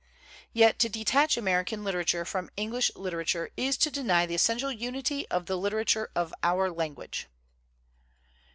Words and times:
Yet 0.51 0.79
to 0.79 0.89
detach 0.89 1.37
American 1.37 1.83
literature 1.83 2.25
from 2.25 2.49
English 2.57 2.89
literature 2.95 3.51
is 3.55 3.77
to 3.77 3.91
deny 3.91 4.25
the 4.25 4.33
essential 4.33 4.71
unity 4.71 5.27
of 5.29 5.45
the 5.45 5.59
literature 5.59 6.09
of 6.15 6.33
our 6.41 6.71
language. 6.71 7.27